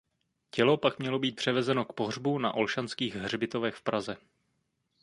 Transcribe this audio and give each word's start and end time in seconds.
Tělo 0.51 0.77
pak 0.77 0.99
mělo 0.99 1.19
být 1.19 1.35
převezeno 1.35 1.85
k 1.85 1.93
pohřbu 1.93 2.37
na 2.39 2.53
Olšanských 2.53 3.15
hřbitovech 3.15 3.75
v 3.75 3.81
Praze. 3.83 4.17